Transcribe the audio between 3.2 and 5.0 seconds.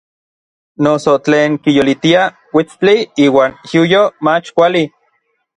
iuan xiuyoj mach kuali.